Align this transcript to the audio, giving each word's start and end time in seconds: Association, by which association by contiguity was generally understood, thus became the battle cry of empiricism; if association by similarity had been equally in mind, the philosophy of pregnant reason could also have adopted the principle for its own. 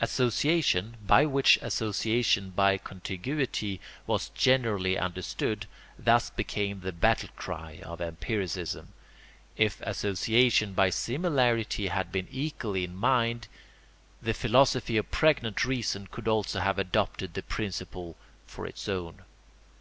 Association, 0.00 0.96
by 1.04 1.26
which 1.26 1.56
association 1.60 2.50
by 2.50 2.78
contiguity 2.78 3.80
was 4.06 4.28
generally 4.28 4.96
understood, 4.96 5.66
thus 5.98 6.30
became 6.30 6.78
the 6.78 6.92
battle 6.92 7.28
cry 7.34 7.80
of 7.82 8.00
empiricism; 8.00 8.90
if 9.56 9.80
association 9.80 10.72
by 10.72 10.88
similarity 10.88 11.88
had 11.88 12.12
been 12.12 12.28
equally 12.30 12.84
in 12.84 12.94
mind, 12.94 13.48
the 14.22 14.32
philosophy 14.34 14.96
of 14.96 15.10
pregnant 15.10 15.64
reason 15.64 16.06
could 16.06 16.28
also 16.28 16.60
have 16.60 16.78
adopted 16.78 17.34
the 17.34 17.42
principle 17.42 18.16
for 18.46 18.64
its 18.66 18.88
own. 18.88 19.22